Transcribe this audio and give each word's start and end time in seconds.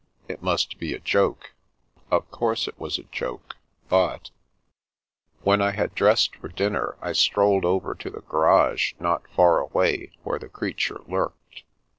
It 0.27 0.41
must 0.41 0.79
be 0.79 0.95
a 0.95 0.99
joke. 0.99 1.51
Of 2.09 2.31
course 2.31 2.67
it 2.67 2.79
was 2.79 2.97
a 2.97 3.03
joke, 3.03 3.57
but 3.87 4.31
When 5.43 5.61
I 5.61 5.73
had 5.73 5.93
dressed 5.93 6.37
for 6.37 6.47
dinner, 6.47 6.97
I 7.03 7.11
strolled 7.13 7.65
over 7.65 7.93
to 7.93 8.09
the 8.09 8.21
garage 8.21 8.93
not 8.99 9.29
far 9.35 9.59
away 9.59 10.09
where 10.23 10.39
the 10.39 10.49
creature 10.49 11.01
lurked. 11.05 11.61